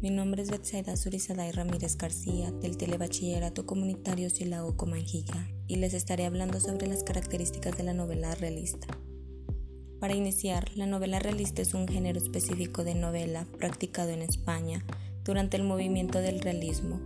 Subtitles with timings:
[0.00, 6.24] mi nombre es Betsaida Surizaday Ramírez García del Telebachillerato Comunitario Silao Comanjilla y les estaré
[6.24, 8.86] hablando sobre las características de la novela realista.
[9.98, 14.82] Para iniciar, la novela realista es un género específico de novela practicado en España
[15.24, 16.98] durante el movimiento del realismo,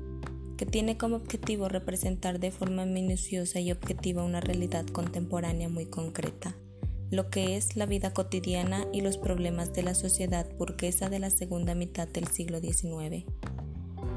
[0.57, 6.55] que tiene como objetivo representar de forma minuciosa y objetiva una realidad contemporánea muy concreta
[7.15, 11.31] lo que es la vida cotidiana y los problemas de la sociedad burguesa de la
[11.31, 13.25] segunda mitad del siglo XIX.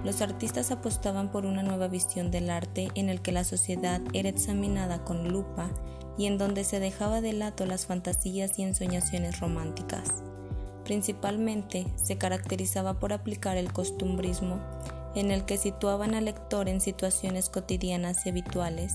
[0.03, 4.29] Los artistas apostaban por una nueva visión del arte en el que la sociedad era
[4.29, 5.69] examinada con lupa
[6.17, 10.23] y en donde se dejaba de lado las fantasías y ensoñaciones románticas.
[10.83, 14.59] Principalmente se caracterizaba por aplicar el costumbrismo
[15.13, 18.93] en el que situaban al lector en situaciones cotidianas y habituales.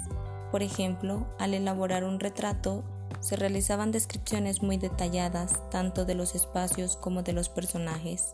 [0.51, 2.83] Por ejemplo, al elaborar un retrato
[3.23, 8.33] se realizaban descripciones muy detalladas tanto de los espacios como de los personajes.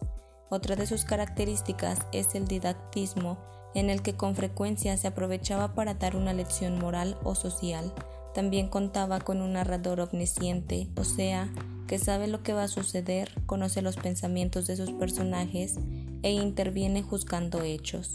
[0.48, 3.38] Otra de sus características es el didactismo,
[3.74, 7.92] en el que con frecuencia se aprovechaba para dar una lección moral o social.
[8.34, 11.52] También contaba con un narrador omnisciente, o sea,
[11.86, 15.78] que sabe lo que va a suceder, conoce los pensamientos de sus personajes
[16.22, 18.14] e interviene juzgando hechos.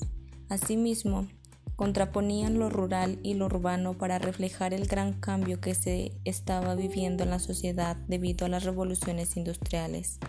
[0.50, 1.28] Asimismo,
[1.76, 7.24] contraponían lo rural y lo urbano para reflejar el gran cambio que se estaba viviendo
[7.24, 10.20] en la sociedad debido a las revoluciones industriales.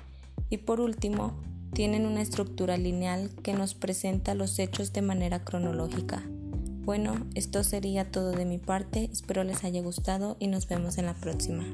[0.51, 1.35] Y por último,
[1.73, 6.23] tienen una estructura lineal que nos presenta los hechos de manera cronológica.
[6.85, 11.07] Bueno, esto sería todo de mi parte, espero les haya gustado y nos vemos en
[11.07, 11.65] la próxima.